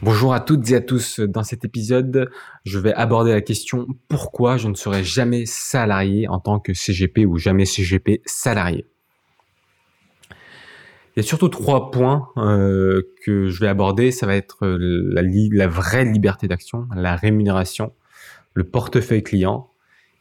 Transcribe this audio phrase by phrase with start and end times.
[0.00, 1.18] Bonjour à toutes et à tous.
[1.18, 2.30] Dans cet épisode,
[2.64, 7.26] je vais aborder la question pourquoi je ne serai jamais salarié en tant que CGP
[7.26, 8.86] ou jamais CGP salarié?
[10.30, 14.12] Il y a surtout trois points euh, que je vais aborder.
[14.12, 17.92] Ça va être la, la vraie liberté d'action, la rémunération,
[18.54, 19.68] le portefeuille client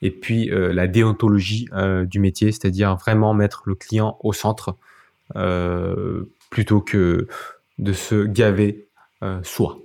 [0.01, 4.75] et puis euh, la déontologie euh, du métier, c'est-à-dire vraiment mettre le client au centre
[6.49, 7.27] plutôt que
[7.77, 8.86] de se gaver
[9.23, 9.77] euh, soit.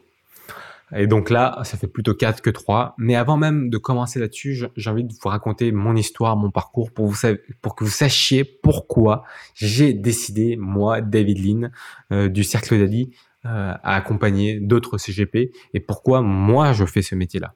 [0.95, 2.95] Et donc là, ça fait plutôt 4 que 3.
[2.98, 6.91] Mais avant même de commencer là-dessus, j'ai envie de vous raconter mon histoire, mon parcours,
[6.91, 7.16] pour, vous,
[7.62, 11.73] pour que vous sachiez pourquoi j'ai décidé, moi, David Lynn,
[12.12, 13.11] euh, du Cercle d'Ali,
[13.47, 17.55] euh, à accompagner d'autres CGP, et pourquoi moi, je fais ce métier-là.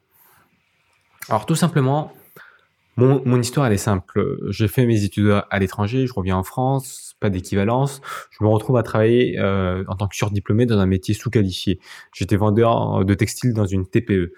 [1.29, 2.11] Alors tout simplement,
[2.97, 4.37] mon, mon, histoire, elle est simple.
[4.49, 8.01] J'ai fait mes études à l'étranger, je reviens en France, pas d'équivalence.
[8.31, 11.79] Je me retrouve à travailler euh, en tant que surdiplômé dans un métier sous-qualifié.
[12.13, 14.33] J'étais vendeur de textiles dans une TPE.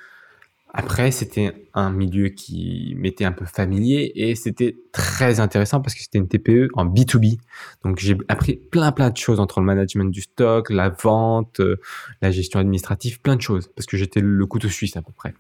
[0.72, 6.02] Après, c'était un milieu qui m'était un peu familier et c'était très intéressant parce que
[6.02, 7.40] c'était une TPE en B2B.
[7.84, 11.78] Donc, j'ai appris plein, plein de choses entre le management du stock, la vente, euh,
[12.22, 15.34] la gestion administrative, plein de choses parce que j'étais le couteau suisse à peu près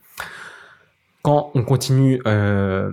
[1.53, 2.91] on continue euh,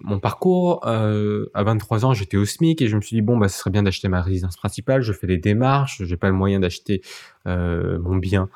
[0.00, 3.36] mon parcours, euh, à 23 ans, j'étais au SMIC et je me suis dit bon
[3.36, 5.02] bah ce serait bien d'acheter ma résidence principale.
[5.02, 7.02] Je fais des démarches, j'ai pas le moyen d'acheter
[7.46, 8.48] euh, mon bien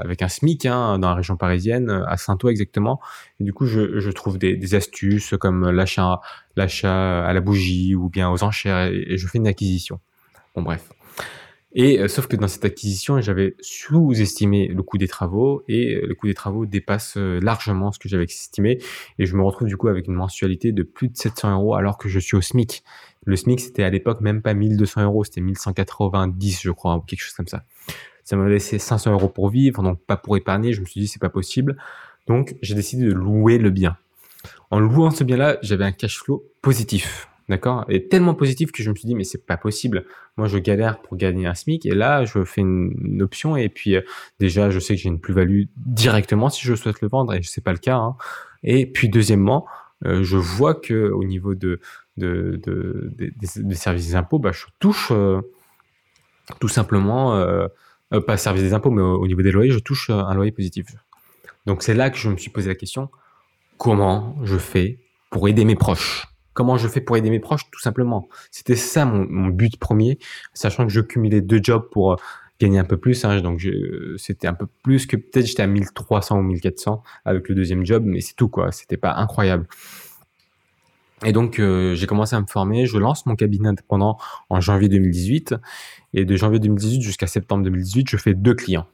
[0.00, 3.00] avec un SMIC hein, dans la région parisienne, à Saint-Ouen exactement.
[3.40, 6.20] Et du coup, je, trouve des, astuces comme l'achat,
[6.54, 9.98] l'achat à la bougie ou bien aux enchères et je fais une acquisition.
[10.54, 10.88] Bon bref.
[11.80, 16.06] Et euh, sauf que dans cette acquisition, j'avais sous-estimé le coût des travaux et euh,
[16.08, 18.80] le coût des travaux dépasse euh, largement ce que j'avais estimé
[19.20, 21.96] et je me retrouve du coup avec une mensualité de plus de 700 euros alors
[21.96, 22.82] que je suis au SMIC.
[23.26, 27.20] Le SMIC c'était à l'époque même pas 1200 euros, c'était 1190 je crois ou quelque
[27.20, 27.62] chose comme ça.
[28.24, 30.72] Ça m'a laissé 500 euros pour vivre, donc pas pour épargner.
[30.72, 31.76] Je me suis dit c'est pas possible,
[32.26, 33.96] donc j'ai décidé de louer le bien.
[34.72, 37.27] En louant ce bien-là, j'avais un cash flow positif.
[37.48, 37.86] D'accord?
[37.88, 40.04] Et tellement positif que je me suis dit, mais c'est pas possible.
[40.36, 43.96] Moi, je galère pour gagner un SMIC et là, je fais une, option et puis
[43.96, 44.02] euh,
[44.38, 47.64] déjà, je sais que j'ai une plus-value directement si je souhaite le vendre et c'est
[47.64, 47.96] pas le cas.
[47.96, 48.16] Hein.
[48.62, 49.66] Et puis, deuxièmement,
[50.04, 51.80] euh, je vois que au niveau de,
[52.18, 55.40] de, de, des services des impôts, bah, je touche euh,
[56.60, 57.42] tout simplement,
[58.26, 60.86] pas service des impôts, mais au, niveau des loyers, je touche un loyer positif.
[61.66, 63.10] Donc, c'est là que je me suis posé la question,
[63.76, 64.98] comment je fais
[65.30, 66.26] pour aider mes proches?
[66.58, 68.28] Comment je fais pour aider mes proches Tout simplement.
[68.50, 70.18] C'était ça mon, but premier,
[70.54, 72.16] sachant que je cumulais deux jobs pour euh,
[72.58, 73.24] gagner un peu plus.
[73.24, 73.64] Hein, donc
[74.16, 78.02] c'était un peu plus que peut-être j'étais à 1300 ou 1400 avec le deuxième job,
[78.04, 78.72] mais c'est tout quoi.
[78.72, 79.68] C'était pas incroyable.
[81.24, 82.86] Et donc euh, j'ai commencé à me former.
[82.86, 84.18] Je lance mon cabinet indépendant
[84.50, 85.54] en janvier 2018
[86.14, 88.88] et de janvier 2018 jusqu'à septembre 2018, je fais deux clients.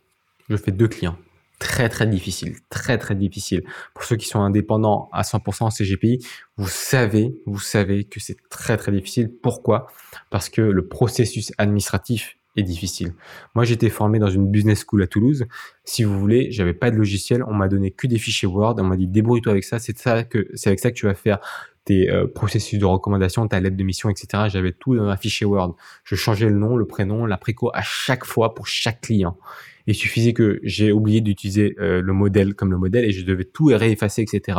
[0.50, 1.16] Je fais deux clients
[1.59, 3.65] très très difficile, très très difficile.
[3.94, 6.25] Pour ceux qui sont indépendants à 100% en CGPI,
[6.56, 9.31] vous savez, vous savez que c'est très très difficile.
[9.42, 9.87] Pourquoi?
[10.31, 13.14] Parce que le processus administratif est difficile.
[13.54, 15.47] Moi, j'étais formé dans une business school à Toulouse.
[15.84, 18.84] Si vous voulez, j'avais pas de logiciel, on m'a donné que des fichiers Word, on
[18.84, 21.41] m'a dit débrouille-toi avec ça, c'est ça que c'est avec ça que tu vas faire
[21.84, 24.44] tes euh, processus de recommandation, ta lettre de mission, etc.
[24.48, 25.76] J'avais tout dans un fichier Word.
[26.04, 29.37] Je changeais le nom, le prénom, la préco à chaque fois pour chaque client.
[29.86, 33.44] Il suffisait que j'ai oublié d'utiliser euh, le modèle comme le modèle et je devais
[33.44, 34.58] tout réeffacer, etc.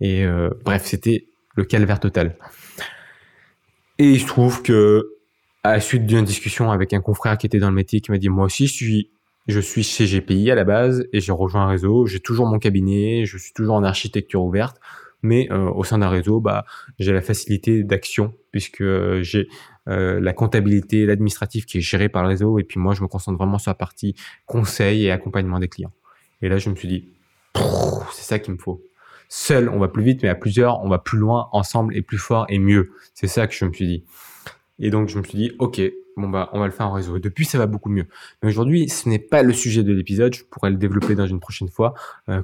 [0.00, 1.26] Et euh, bref, c'était
[1.56, 2.36] le calvaire total.
[3.98, 5.16] Et il se trouve que
[5.62, 8.18] à la suite d'une discussion avec un confrère qui était dans le métier, qui m'a
[8.18, 9.10] dit moi aussi je suis
[9.46, 12.06] je suis chez GPI à la base et j'ai rejoint un réseau.
[12.06, 14.76] J'ai toujours mon cabinet, je suis toujours en architecture ouverte
[15.22, 16.64] mais euh, au sein d'un réseau, bah,
[16.98, 19.48] j'ai la facilité d'action puisque euh, j'ai
[19.88, 23.08] euh, la comptabilité, l'administratif qui est géré par le réseau, et puis moi, je me
[23.08, 24.14] concentre vraiment sur la partie
[24.46, 25.92] conseil et accompagnement des clients.
[26.42, 27.08] Et là, je me suis dit,
[28.12, 28.82] c'est ça qu'il me faut.
[29.28, 32.18] Seul, on va plus vite, mais à plusieurs, on va plus loin, ensemble et plus
[32.18, 32.92] fort et mieux.
[33.14, 34.04] C'est ça que je me suis dit.
[34.78, 35.80] Et donc, je me suis dit, OK,
[36.16, 37.16] bon, bah, on va le faire en réseau.
[37.16, 38.06] Et depuis, ça va beaucoup mieux.
[38.42, 40.34] Mais aujourd'hui, ce n'est pas le sujet de l'épisode.
[40.34, 41.94] Je pourrais le développer dans une prochaine fois,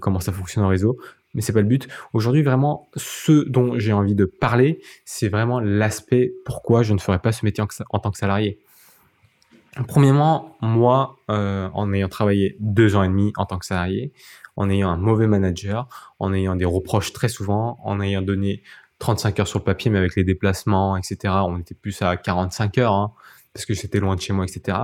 [0.00, 0.98] comment ça fonctionne en réseau
[1.36, 1.86] mais c'est pas le but.
[2.14, 7.18] Aujourd'hui, vraiment, ce dont j'ai envie de parler, c'est vraiment l'aspect pourquoi je ne ferais
[7.18, 8.58] pas ce métier en, tant que salarié.
[9.86, 14.12] Premièrement, moi, euh, en ayant travaillé deux ans et demi en tant que salarié,
[14.56, 18.62] en ayant un mauvais manager, en ayant des reproches très souvent, en ayant donné
[18.98, 22.78] 35 heures sur le papier, mais avec les déplacements, etc., on était plus à 45
[22.78, 23.12] heures, hein,
[23.52, 24.78] parce que c'était loin de chez moi, etc.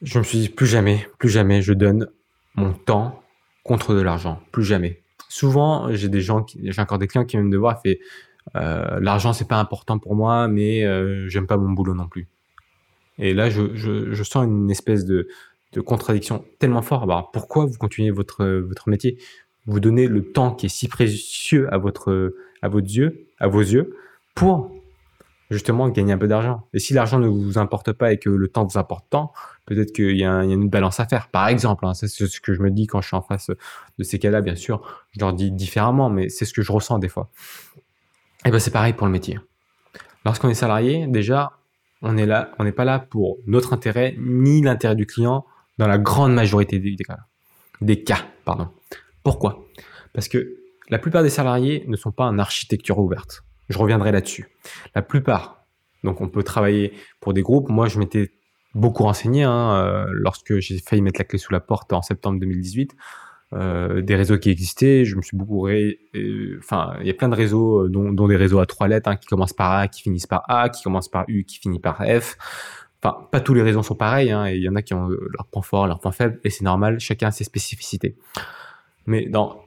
[0.00, 2.08] Je me suis dit, plus jamais, plus jamais je donne
[2.54, 3.23] mon temps
[3.64, 5.00] contre de l'argent, plus jamais.
[5.28, 8.00] Souvent, j'ai des gens, j'ai encore des clients qui viennent me voir et fait
[8.56, 12.28] euh, l'argent c'est pas important pour moi, mais euh, j'aime pas mon boulot non plus.
[13.18, 15.28] Et là, je, je, sens une espèce de
[15.74, 17.02] de contradiction tellement fort.
[17.02, 19.18] Alors pourquoi vous continuez votre, votre métier?
[19.66, 23.60] Vous donnez le temps qui est si précieux à, votre, à, votre yeux, à vos
[23.60, 23.96] yeux
[24.34, 24.70] pour
[25.54, 26.68] justement gagner un peu d'argent.
[26.74, 29.32] Et si l'argent ne vous importe pas et que le temps vous importe tant,
[29.64, 31.28] peut-être qu'il y, a une balance à faire.
[31.28, 33.50] Par exemple, hein, c'est ce que je me dis quand je suis en face
[33.98, 36.98] de ces cas-là, bien sûr, je leur dis différemment, mais c'est ce que je ressens
[36.98, 37.30] des fois.
[38.44, 39.38] Et ben c'est pareil pour le métier.
[40.24, 41.52] Lorsqu'on est salarié, déjà,
[42.02, 45.46] on on n'est pas là pour notre intérêt ni l'intérêt du client
[45.78, 47.20] dans la grande majorité des cas.
[47.80, 48.68] Des cas, pardon.
[49.22, 49.66] Pourquoi?
[50.12, 50.58] Parce que
[50.90, 53.42] la plupart des salariés ne sont pas en architecture ouverte.
[53.68, 54.48] Je reviendrai là-dessus.
[54.94, 55.64] La plupart,
[56.04, 57.68] donc on peut travailler pour des groupes.
[57.68, 58.30] Moi, je m'étais
[58.74, 62.38] beaucoup renseigné hein, euh, lorsque j'ai failli mettre la clé sous la porte en septembre
[62.40, 62.94] 2018.
[63.52, 65.68] Euh, des réseaux qui existaient, je me suis beaucoup.
[65.68, 69.16] Euh, enfin, il y a plein de réseaux, dont, des réseaux à trois lettres, hein,
[69.16, 71.98] qui commencent par A, qui finissent par A, qui commencent par U, qui finissent par
[72.04, 72.36] F.
[73.02, 75.08] Enfin, pas tous les réseaux sont pareils, hein, et il y en a qui ont
[75.08, 78.16] leurs points forts, leurs points faibles, et c'est normal, chacun a ses spécificités.
[79.06, 79.62] Mais dans,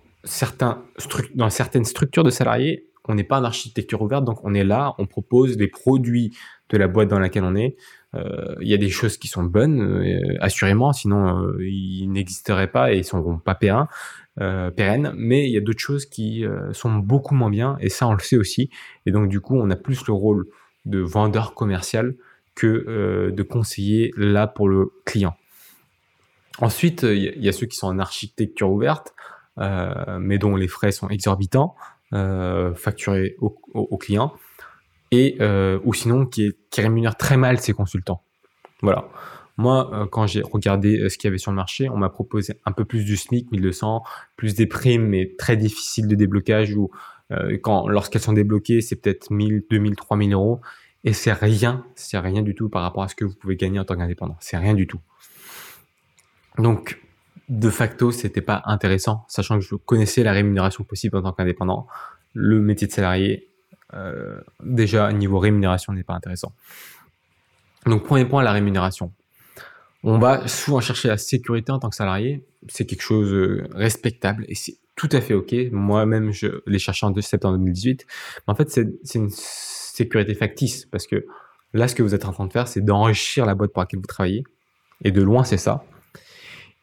[1.36, 4.96] dans certaines structures de salariés, on n'est pas en architecture ouverte, donc on est là,
[4.98, 6.36] on propose des produits
[6.70, 7.78] de la boîte dans laquelle on est,
[8.16, 12.72] euh, il y a des choses qui sont bonnes, euh, assurément, sinon euh, ils n'existeraient
[12.72, 13.88] pas et ils ne seront pas pérennes,
[14.76, 18.14] pérennes, mais il y a d'autres choses qui sont beaucoup moins bien, et ça on
[18.14, 18.70] le sait aussi,
[19.06, 20.46] et donc du coup on a plus le rôle
[20.86, 22.16] de vendeur commercial
[22.54, 25.36] que de conseiller là pour le client.
[26.60, 29.16] Ensuite, il y, a ceux qui sont en architecture ouverte,
[29.58, 31.76] mais dont les frais sont exorbitants,
[32.12, 34.34] facturés au, au client
[35.12, 38.22] et euh, ou sinon qui, rémunère très mal ses consultants.
[38.82, 39.10] Voilà.
[39.58, 42.10] Moi, euh, quand j'ai regardé euh, ce qu'il y avait sur le marché, on m'a
[42.10, 44.04] proposé un peu plus du SMIC, 1200,
[44.36, 46.92] plus des primes, mais très difficiles de déblocage ou
[47.62, 50.62] quand lorsqu'elles sont débloquées, c'est peut-être 1000, 2000, 3000 euros
[51.04, 53.82] et c'est rien, c'est rien du tout par rapport à ce que vous pouvez gagner
[53.82, 54.38] en tant qu'indépendant.
[54.40, 55.02] C'est rien du tout.
[56.58, 57.02] Donc,
[57.50, 61.88] de facto, c'était pas intéressant, sachant que je connaissais la rémunération possible en tant qu'indépendant.
[62.34, 63.50] Le métier de salarié,
[63.94, 66.54] euh, déjà, niveau rémunération, n'est pas intéressant.
[67.86, 69.14] Donc, premier point, la rémunération.
[70.04, 72.46] On va souvent chercher la sécurité en tant que salarié.
[72.68, 75.56] C'est quelque chose de respectable et c'est tout à fait OK.
[75.72, 78.06] Moi-même, je l'ai cherché en 2 septembre 2018.
[78.48, 81.26] Mais en fait, c'est une sécurité factice parce que
[81.74, 84.00] là, ce que vous êtes en train de faire, c'est d'enrichir la boîte pour laquelle
[84.00, 84.44] vous travaillez.
[85.04, 85.84] Et de loin, c'est ça.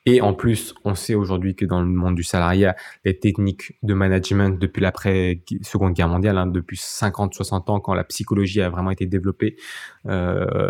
[0.07, 3.95] Et en plus, on sait aujourd'hui que dans le monde du salariat, les techniques de
[3.95, 9.07] management depuis l'après-seconde guerre mondiale, hein, depuis 50-60 ans, quand la psychologie a vraiment été
[9.07, 9.57] développée
[10.07, 10.69] euh,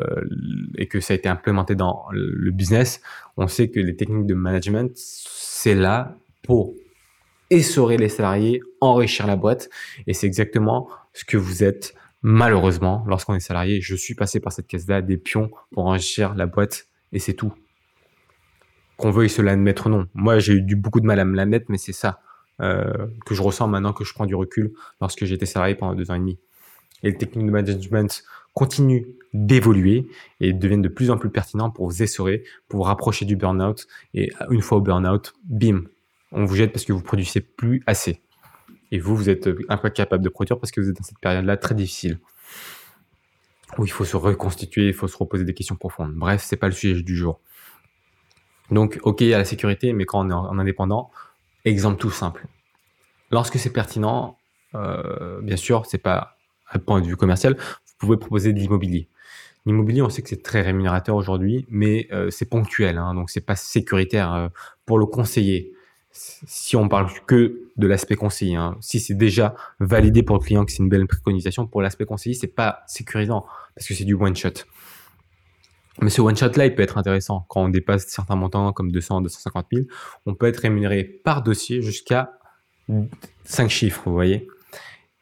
[0.78, 3.00] et que ça a été implémenté dans le business,
[3.36, 6.74] on sait que les techniques de management, c'est là pour
[7.50, 9.68] essorer les salariés, enrichir la boîte.
[10.06, 13.80] Et c'est exactement ce que vous êtes malheureusement lorsqu'on est salarié.
[13.80, 17.52] Je suis passé par cette case-là, des pions pour enrichir la boîte et c'est tout
[18.96, 20.06] qu'on veuille se l'admettre ou non.
[20.14, 22.20] Moi, j'ai eu beaucoup de mal à me l'admettre, mais c'est ça
[22.60, 26.10] euh, que je ressens maintenant que je prends du recul lorsque j'étais salarié pendant deux
[26.10, 26.38] ans et demi.
[27.02, 28.24] Et les techniques de management
[28.54, 29.02] continuent
[29.32, 30.06] d'évoluer
[30.40, 33.86] et deviennent de plus en plus pertinentes pour vous essorer, pour vous rapprocher du burn-out.
[34.14, 35.82] Et une fois au burn-out, bim,
[36.30, 38.20] on vous jette parce que vous produisez plus assez.
[38.92, 41.74] Et vous, vous êtes incapable de produire parce que vous êtes dans cette période-là très
[41.74, 42.20] difficile
[43.78, 46.12] où il faut se reconstituer, il faut se reposer des questions profondes.
[46.14, 47.40] Bref, c'est pas le sujet du jour.
[48.70, 51.10] Donc, ok, a la sécurité, mais quand on est en indépendant,
[51.64, 52.46] exemple tout simple.
[53.30, 54.38] Lorsque c'est pertinent,
[54.74, 56.36] euh, bien sûr, c'est pas
[56.68, 59.08] à point de vue commercial, vous pouvez proposer de l'immobilier.
[59.66, 63.40] L'immobilier, on sait que c'est très rémunérateur aujourd'hui, mais euh, c'est ponctuel, hein, donc c'est
[63.40, 64.48] pas sécuritaire euh,
[64.84, 65.72] pour le conseiller.
[66.12, 70.64] Si on parle que de l'aspect conseiller, hein, si c'est déjà validé pour le client
[70.64, 74.14] que c'est une belle préconisation, pour l'aspect conseiller, c'est pas sécurisant parce que c'est du
[74.14, 74.50] one shot.
[76.00, 77.46] Mais ce one-shot-là, il peut être intéressant.
[77.48, 79.86] Quand on dépasse certains montants comme 200, 250 000,
[80.26, 82.32] on peut être rémunéré par dossier jusqu'à
[83.44, 84.48] 5 chiffres, vous voyez.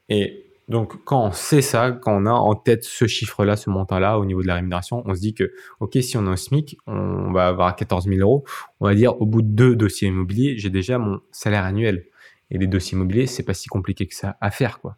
[0.09, 4.19] Et donc, quand on sait ça, quand on a en tête ce chiffre-là, ce montant-là
[4.19, 6.79] au niveau de la rémunération, on se dit que, OK, si on a un SMIC,
[6.87, 8.45] on va avoir 14 000 euros.
[8.81, 12.07] On va dire, au bout de deux dossiers immobiliers, j'ai déjà mon salaire annuel.
[12.51, 14.97] Et les dossiers immobiliers, c'est pas si compliqué que ça à faire, quoi.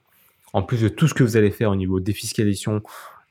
[0.52, 2.80] En plus de tout ce que vous allez faire au niveau défiscalisation,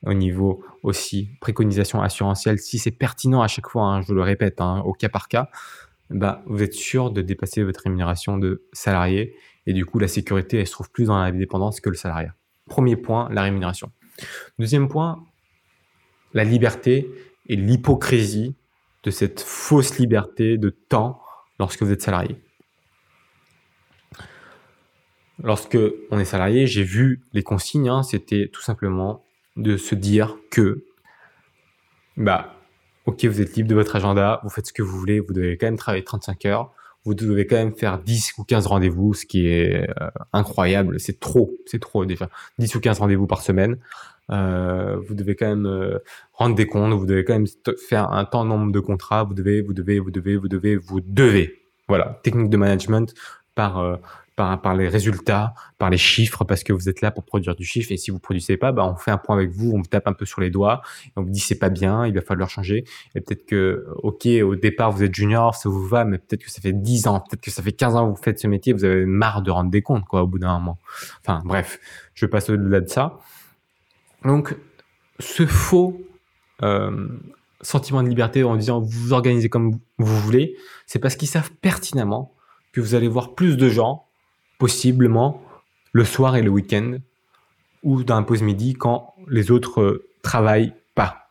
[0.06, 4.60] au niveau aussi préconisation assurantielle, si c'est pertinent à chaque fois, hein, je le répète,
[4.60, 5.48] hein, au cas par cas,
[6.10, 9.34] bah, vous êtes sûr de dépasser votre rémunération de salarié
[9.66, 12.34] et du coup la sécurité elle se trouve plus dans la dépendance que le salariat.
[12.66, 13.90] Premier point, la rémunération.
[14.58, 15.24] Deuxième point,
[16.34, 17.10] la liberté
[17.46, 18.54] et l'hypocrisie
[19.02, 21.20] de cette fausse liberté de temps
[21.58, 22.36] lorsque vous êtes salarié.
[25.42, 25.78] Lorsque
[26.10, 29.23] on est salarié, j'ai vu les consignes, hein, c'était tout simplement
[29.56, 30.84] de se dire que
[32.16, 32.54] bah
[33.06, 35.56] ok, vous êtes libre de votre agenda, vous faites ce que vous voulez, vous devez
[35.56, 36.72] quand même travailler 35 heures,
[37.04, 41.20] vous devez quand même faire 10 ou 15 rendez-vous, ce qui est euh, incroyable, c'est
[41.20, 42.30] trop, c'est trop déjà.
[42.58, 43.78] 10 ou 15 rendez-vous par semaine.
[44.30, 45.98] Euh, vous devez quand même euh,
[46.32, 47.46] rendre des comptes, vous devez quand même
[47.88, 51.00] faire un temps nombre de contrats, vous devez, vous devez, vous devez, vous devez, vous
[51.00, 51.62] devez.
[51.88, 53.12] Voilà, technique de management
[53.54, 53.96] par euh,
[54.36, 57.64] par, par les résultats, par les chiffres, parce que vous êtes là pour produire du
[57.64, 57.92] chiffre.
[57.92, 60.06] Et si vous produisez pas, bah, on fait un point avec vous, on vous tape
[60.08, 62.50] un peu sur les doigts, et on vous dit c'est pas bien, il va falloir
[62.50, 62.84] changer.
[63.14, 66.50] Et peut-être que, ok, au départ vous êtes junior, ça vous va, mais peut-être que
[66.50, 68.72] ça fait 10 ans, peut-être que ça fait 15 ans que vous faites ce métier,
[68.72, 70.78] vous avez marre de rendre des comptes, quoi, au bout d'un moment.
[71.20, 71.78] Enfin, bref,
[72.14, 73.18] je passe au-delà de ça.
[74.24, 74.56] Donc,
[75.20, 76.00] ce faux
[76.62, 77.08] euh,
[77.60, 81.50] sentiment de liberté en disant vous vous organisez comme vous voulez, c'est parce qu'ils savent
[81.60, 82.34] pertinemment
[82.72, 84.03] que vous allez voir plus de gens
[84.58, 85.42] possiblement
[85.92, 86.98] le soir et le week-end
[87.82, 91.28] ou dans un pause midi quand les autres euh, travaillent pas.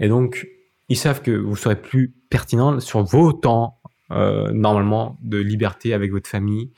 [0.00, 0.46] Et donc,
[0.88, 3.78] ils savent que vous serez plus pertinent sur vos temps
[4.12, 6.70] euh, normalement de liberté avec votre famille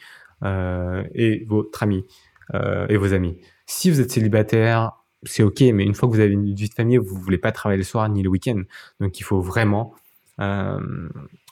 [0.44, 2.04] euh, et votre ami
[2.88, 3.36] et vos amis.
[3.66, 4.92] Si vous êtes célibataire,
[5.24, 7.52] c'est ok, mais une fois que vous avez une vie de famille, vous voulez pas
[7.52, 8.62] travailler le soir ni le week-end.
[9.00, 9.94] Donc, il faut vraiment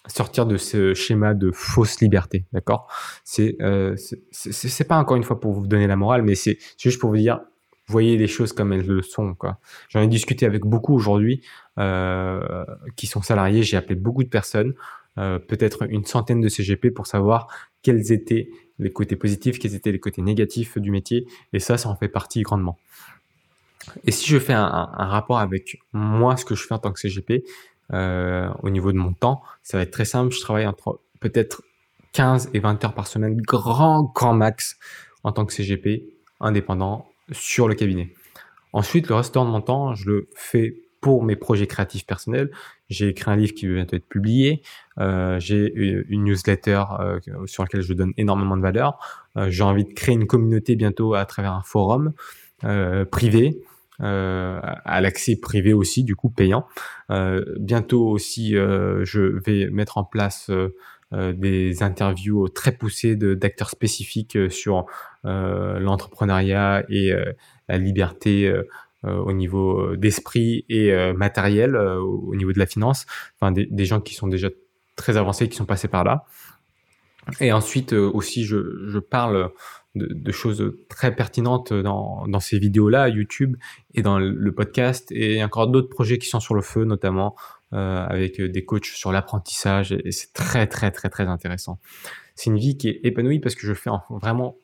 [0.09, 2.89] sortir de ce schéma de fausse liberté, d'accord?
[3.25, 3.97] C'est euh,
[4.31, 7.17] c'est pas encore une fois pour vous donner la morale, mais c'est juste pour vous
[7.17, 7.41] dire,
[7.87, 9.59] voyez les choses comme elles le sont, quoi.
[9.89, 11.43] J'en ai discuté avec beaucoup aujourd'hui
[11.79, 12.65] euh,
[12.97, 13.63] qui sont salariés.
[13.63, 14.75] J'ai appelé beaucoup de personnes,
[15.19, 17.49] euh, peut-être une centaine de CGP pour savoir
[17.83, 18.49] quels étaient
[18.79, 22.09] les côtés positifs, quels étaient les côtés négatifs du métier, et ça, ça en fait
[22.09, 22.79] partie grandement.
[24.05, 26.93] Et si je fais un, un rapport avec moi, ce que je fais en tant
[26.93, 27.45] que CGP,
[27.93, 30.35] euh, au niveau de mon temps, ça va être très simple.
[30.35, 31.63] Je travaille entre peut-être
[32.13, 34.77] 15 et 20 heures par semaine, grand, grand max,
[35.23, 36.05] en tant que CGP,
[36.41, 38.13] indépendant, sur le cabinet.
[38.73, 42.51] Ensuite, le restant de mon temps, je le fais pour mes projets créatifs personnels.
[42.89, 44.63] J'ai écrit un livre qui va bientôt être publié.
[44.99, 45.73] Euh, j'ai
[46.09, 48.99] une newsletter euh, sur laquelle je donne énormément de valeur.
[49.49, 52.13] J'ai envie de créer une communauté bientôt à travers un forum
[53.11, 53.61] privé
[54.03, 56.67] euh, à l'accès privé aussi, du coup payant.
[57.11, 60.51] Euh, bientôt aussi, euh, je vais mettre en place
[61.13, 64.87] des interviews très poussées d'acteurs spécifiques sur
[65.23, 67.13] l'entrepreneuriat et
[67.69, 68.53] la liberté
[69.05, 73.07] au niveau d'esprit et matériel, au niveau de la finance.
[73.37, 74.49] Enfin, des, des, gens qui sont déjà
[74.97, 76.25] très avancés, qui sont passés par là.
[77.41, 79.53] Et ensuite aussi, je, je parle
[79.97, 83.57] de, choses très pertinentes dans, dans ces vidéos-là, YouTube
[83.95, 87.35] et dans le podcast, et encore d'autres projets qui sont sur le feu, notamment
[87.73, 91.81] euh, avec des coachs sur l'apprentissage, et c'est très très très très intéressant.
[92.35, 94.57] C'est une vie qui est épanouie parce que je fais vraiment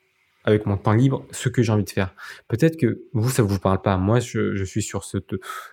[0.45, 2.15] avec mon temps libre ce que j'ai envie de faire.
[2.49, 3.97] Peut-être que vous, ça vous parle pas.
[3.97, 5.19] Moi, je, je suis sur ce,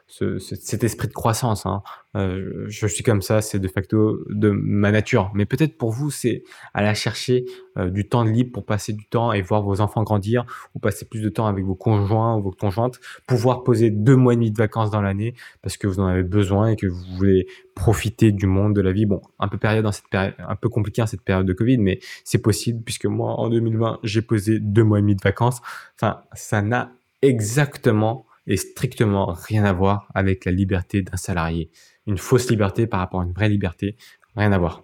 [0.08, 1.66] ce, cet esprit de croissance.
[1.66, 1.82] Hein.
[2.16, 5.32] Euh, je suis comme ça, c'est de facto de ma nature.
[5.34, 7.46] Mais peut-être pour vous, c'est aller chercher
[7.80, 10.46] euh, du temps libre pour passer du temps et voir vos enfants grandir,
[10.76, 14.34] ou passer plus de temps avec vos conjoints ou vos conjointes, pouvoir poser deux mois
[14.34, 17.04] et demi de vacances dans l'année parce que vous en avez besoin et que vous
[17.18, 19.06] voulez profiter du monde, de la vie.
[19.06, 21.78] Bon, un peu période dans cette période, un peu compliqué en cette période de Covid,
[21.78, 25.62] mais c'est possible puisque moi, en 2020, j'ai posé deux mois et demi de vacances.
[25.96, 31.70] Enfin, ça n'a exactement et strictement rien à voir avec la liberté d'un salarié.
[32.08, 33.96] Une fausse liberté par rapport à une vraie liberté,
[34.36, 34.82] rien à voir.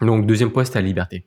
[0.00, 1.24] Donc, deuxième point, c'est la liberté.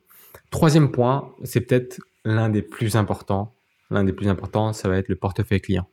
[0.52, 3.54] Troisième point, c'est peut-être l'un des plus importants.
[3.90, 5.88] L'un des plus importants, ça va être le portefeuille client.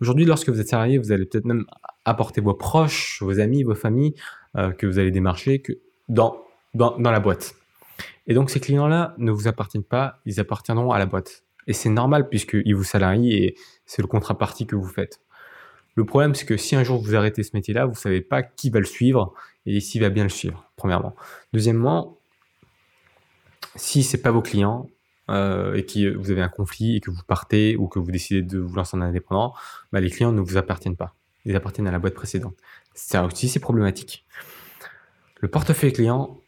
[0.00, 1.66] Aujourd'hui, lorsque vous êtes salarié, vous allez peut-être même
[2.06, 4.14] apporter vos proches, vos amis, vos familles
[4.56, 5.74] euh, que vous allez démarcher que
[6.08, 7.54] dans, dans, dans la boîte.
[8.26, 11.44] Et donc, ces clients-là ne vous appartiennent pas, ils appartiendront à la boîte.
[11.66, 15.20] Et c'est normal puisqu'ils vous salarient et c'est le contrepartie que vous faites.
[15.96, 18.70] Le problème, c'est que si un jour vous arrêtez ce métier-là, vous savez pas qui
[18.70, 19.34] va le suivre
[19.66, 21.14] et s'il va bien le suivre, premièrement.
[21.52, 22.17] Deuxièmement,
[23.78, 24.88] si c'est pas vos clients
[25.30, 28.42] euh, et que vous avez un conflit et que vous partez ou que vous décidez
[28.42, 29.54] de vous lancer en indépendant,
[29.92, 31.14] bah, les clients ne vous appartiennent pas.
[31.44, 32.56] Ils appartiennent à la boîte précédente.
[32.94, 34.26] Ça aussi, c'est problématique.
[35.40, 36.40] Le portefeuille client,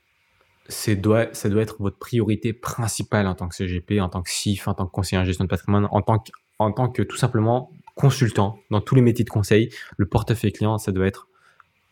[0.68, 4.75] ça doit être votre priorité principale en tant que CGP, en tant que CIF, en
[4.75, 8.94] tant que conseiller en gestion de patrimoine, en tant que tout simplement consultant dans tous
[8.94, 9.70] les métiers de conseil.
[9.96, 11.28] Le portefeuille client, ça doit être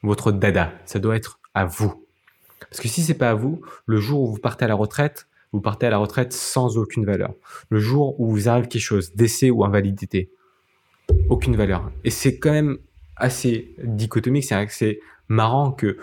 [0.02, 0.72] votre dada.
[0.86, 2.07] Ça doit être à vous.
[2.60, 5.26] Parce que si c'est pas à vous, le jour où vous partez à la retraite,
[5.52, 7.34] vous partez à la retraite sans aucune valeur.
[7.70, 10.30] Le jour où vous arrive quelque chose, décès ou invalidité,
[11.28, 11.90] aucune valeur.
[12.04, 12.78] Et c'est quand même
[13.16, 15.96] assez dichotomique, c'est assez marrant que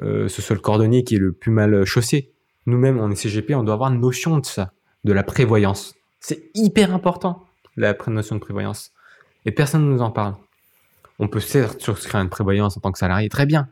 [0.00, 2.32] euh, ce soit le cordonnier qui est le plus mal chaussé.
[2.66, 4.72] Nous-mêmes, on est CGP, on doit avoir une notion de ça,
[5.04, 5.94] de la prévoyance.
[6.20, 7.44] C'est hyper important,
[7.76, 8.92] la notion de prévoyance.
[9.44, 10.36] Et personne ne nous en parle.
[11.18, 13.68] On peut certes souscrire une prévoyance en tant que salarié, très bien.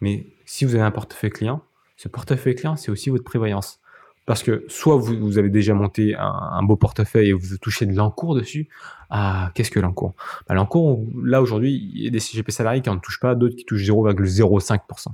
[0.00, 1.62] Mais si vous avez un portefeuille client,
[1.96, 3.80] ce portefeuille client, c'est aussi votre prévoyance.
[4.26, 8.34] Parce que soit vous, avez déjà monté un, beau portefeuille et vous touchez de l'encours
[8.34, 8.68] dessus.
[9.08, 10.14] Ah, qu'est-ce que l'encours?
[10.48, 13.54] Bah, L'encours, là aujourd'hui, il y a des CGP salariés qui n'en touchent pas, d'autres
[13.54, 15.08] qui touchent 0,05%.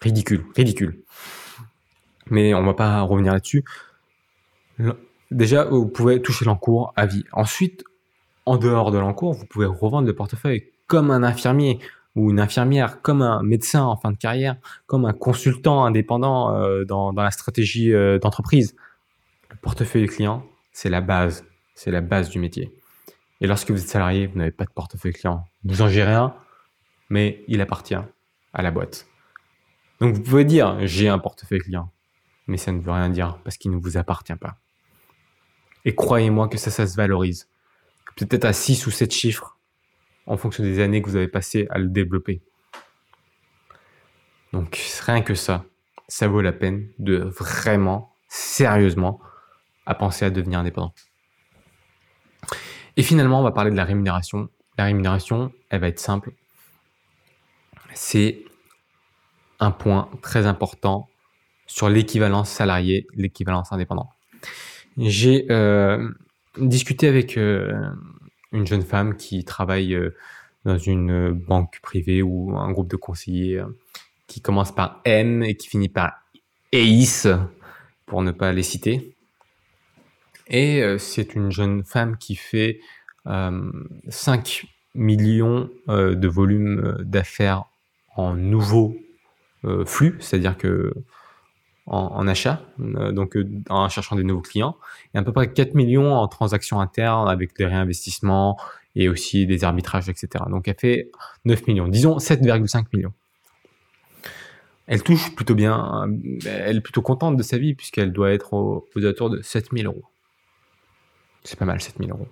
[0.00, 1.00] Ridicule, ridicule.
[2.30, 3.64] Mais on ne va pas revenir là-dessus.
[5.32, 7.24] Déjà, vous pouvez toucher l'encours à vie.
[7.32, 7.82] Ensuite,
[8.46, 11.80] en dehors de l'encours, vous pouvez revendre le portefeuille comme un infirmier
[12.14, 16.84] ou une infirmière, comme un médecin en fin de carrière, comme un consultant indépendant euh,
[16.84, 18.76] dans, la stratégie euh, d'entreprise.
[19.50, 22.70] Le portefeuille client, c'est la base, c'est la base du métier.
[23.40, 25.46] Et lorsque vous êtes salarié, vous n'avez pas de portefeuille client.
[25.64, 26.34] Vous en gérez un,
[27.08, 29.06] mais il appartient à la boîte.
[30.00, 31.90] Donc vous pouvez dire j'ai un portefeuille client,
[32.46, 34.56] mais ça ne veut rien dire parce qu'il ne vous appartient pas.
[35.84, 37.48] Et croyez-moi que ça, ça se valorise.
[38.16, 39.58] Peut-être à 6 ou 7 chiffres,
[40.26, 42.42] en fonction des années que vous avez passées à le développer.
[44.52, 45.64] Donc rien que ça,
[46.08, 49.20] ça vaut la peine de vraiment, sérieusement,
[49.86, 50.94] à penser à devenir indépendant.
[52.96, 54.48] Et finalement, on va parler de la rémunération.
[54.76, 56.32] La rémunération, elle va être simple.
[57.94, 58.44] C'est
[59.60, 61.08] un point très important
[61.66, 64.10] sur l'équivalence salarié, l'équivalence indépendant.
[64.98, 66.10] J'ai euh,
[66.58, 67.72] discuté avec euh,
[68.52, 70.14] une jeune femme qui travaille euh,
[70.64, 73.66] dans une banque privée ou un groupe de conseillers euh,
[74.26, 76.12] qui commence par M et qui finit par
[76.72, 77.26] EIS,
[78.06, 79.14] pour ne pas les citer.
[80.46, 82.80] Et euh, c'est une jeune femme qui fait
[83.24, 84.66] 5
[84.96, 87.66] millions de volume d'affaires
[88.16, 88.96] en nouveaux
[89.86, 90.92] flux, c'est-à-dire que
[91.92, 93.36] en, achat, donc
[93.68, 94.76] en cherchant des nouveaux clients,
[95.14, 98.58] et à peu près 4 millions en transactions internes avec des réinvestissements
[98.96, 100.44] et aussi des arbitrages, etc.
[100.48, 101.10] Donc elle fait
[101.44, 103.12] 9 millions, disons 7,5 millions.
[104.86, 106.08] Elle touche plutôt bien,
[106.46, 110.04] elle est plutôt contente de sa vie puisqu'elle doit être aux, alentours de 7000 euros.
[111.44, 112.28] C'est pas mal, 7000 euros.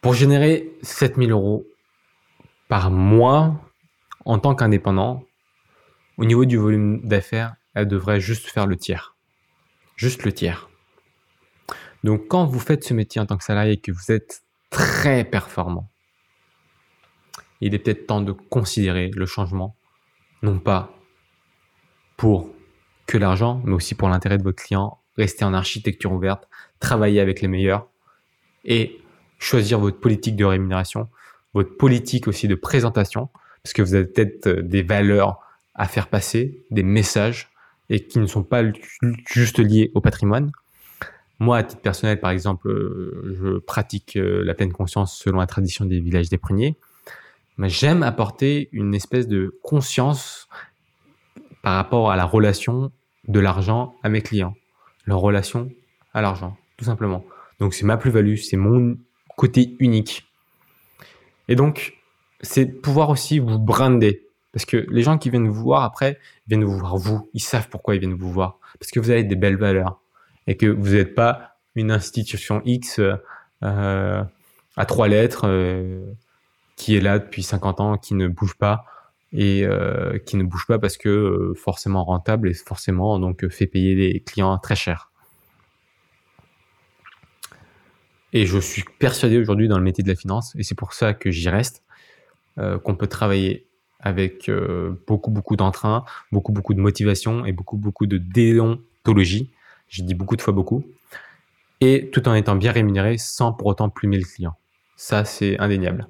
[0.00, 1.66] Pour générer 7000 euros
[2.68, 3.60] par mois
[4.24, 5.24] en tant qu'indépendant,
[6.18, 9.16] au niveau du volume d'affaires, elle devrait juste faire le tiers.
[9.96, 10.68] Juste le tiers.
[12.04, 15.24] Donc quand vous faites ce métier en tant que salarié et que vous êtes très
[15.24, 15.90] performant,
[17.60, 19.76] il est peut-être temps de considérer le changement,
[20.42, 20.92] non pas
[22.16, 22.50] pour
[23.06, 26.48] que l'argent, mais aussi pour l'intérêt de votre client, rester en architecture ouverte,
[26.80, 27.88] travailler avec les meilleurs
[28.64, 29.00] et
[29.38, 31.08] choisir votre politique de rémunération,
[31.54, 33.28] votre politique aussi de présentation,
[33.62, 35.40] parce que vous avez peut-être euh, des valeurs
[35.74, 37.50] à faire passer, des messages,
[37.88, 38.62] et qui ne sont pas
[39.26, 40.52] juste liés au patrimoine.
[41.38, 45.46] Moi, à titre personnel, par exemple, euh, je pratique euh, la pleine conscience selon la
[45.46, 46.76] tradition des villages des pruniers.
[47.58, 50.48] Mais j'aime apporter une espèce de conscience
[51.62, 52.92] par rapport à la relation
[53.28, 54.54] de l'argent à mes clients.
[55.04, 55.70] Leur relation
[56.14, 57.24] à l'argent, tout simplement.
[57.58, 58.96] Donc c'est ma plus-value, c'est mon
[59.36, 60.24] côté unique.
[61.48, 61.98] Et donc,
[62.40, 64.26] c'est pouvoir aussi vous brander.
[64.52, 67.30] Parce que les gens qui viennent vous voir après, viennent vous voir vous.
[67.34, 68.58] Ils savent pourquoi ils viennent vous voir.
[68.78, 70.00] Parce que vous avez des belles valeurs.
[70.46, 73.00] Et que vous n'êtes pas une institution X
[73.62, 74.24] euh,
[74.76, 76.04] à trois lettres euh,
[76.76, 78.84] qui est là depuis 50 ans, qui ne bouge pas.
[79.34, 83.94] Et euh, qui ne bouge pas parce que forcément rentable et forcément donc fait payer
[83.94, 85.12] les clients très cher.
[88.32, 91.12] Et je suis persuadé aujourd'hui dans le métier de la finance, et c'est pour ça
[91.12, 91.82] que j'y reste,
[92.58, 93.66] euh, qu'on peut travailler
[94.02, 99.50] avec euh, beaucoup, beaucoup d'entrain, beaucoup, beaucoup de motivation et beaucoup, beaucoup de déontologie.
[99.88, 100.84] J'ai dit beaucoup de fois beaucoup.
[101.80, 104.54] Et tout en étant bien rémunéré sans pour autant plumer le client.
[104.96, 106.06] Ça, c'est indéniable.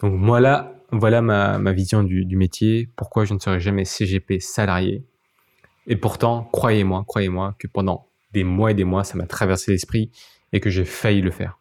[0.00, 2.88] Donc voilà, voilà ma, ma vision du, du, métier.
[2.96, 5.04] Pourquoi je ne serai jamais CGP salarié?
[5.86, 10.10] Et pourtant, croyez-moi, croyez-moi que pendant des mois et des mois, ça m'a traversé l'esprit
[10.52, 11.58] et que j'ai failli le faire.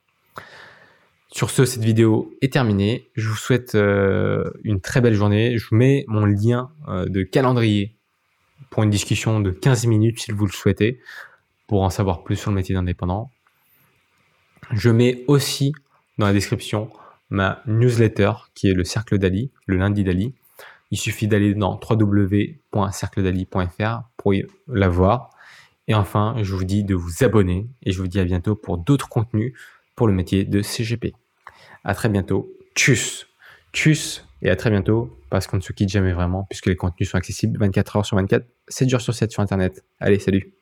[1.35, 3.09] Sur ce, cette vidéo est terminée.
[3.13, 5.57] Je vous souhaite euh, une très belle journée.
[5.57, 7.97] Je vous mets mon lien euh, de calendrier
[8.69, 11.01] pour une discussion de 15 minutes si vous le souhaitez,
[11.67, 13.31] pour en savoir plus sur le métier d'indépendant.
[14.71, 15.73] Je mets aussi
[16.17, 16.89] dans la description
[17.29, 20.33] ma newsletter qui est le Cercle d'Ali, le lundi d'Ali.
[20.91, 24.33] Il suffit d'aller dans www.cercledali.fr pour
[24.69, 25.31] la voir.
[25.89, 28.77] Et enfin, je vous dis de vous abonner et je vous dis à bientôt pour
[28.77, 29.51] d'autres contenus
[29.97, 31.13] pour le métier de CGP.
[31.85, 32.51] À très bientôt.
[32.75, 33.27] Tchuss.
[33.71, 34.27] Tchuss.
[34.41, 37.17] Et à très bientôt parce qu'on ne se quitte jamais vraiment puisque les contenus sont
[37.17, 39.85] accessibles 24 heures sur 24, 7 jours sur 7 sur Internet.
[39.99, 40.54] Allez, salut.